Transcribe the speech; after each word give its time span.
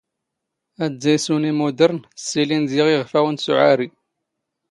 ⴰⴷⴷⴰⵢ 0.85 1.17
ⵙⵓⵏ 1.25 1.43
ⵉⵎⵓⴷⵔⵏ, 1.49 1.95
ⵙⵙⵉⵍⵉⵏ 2.21 2.61
ⴷⵉⵖ 2.71 2.85
ⵉⵖⴼⴰⵡⵏ 2.95 3.35
ⵙ 3.41 3.45
ⵓⵄⴰⵔⵉ. 3.53 3.89